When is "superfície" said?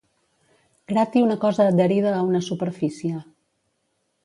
2.49-3.23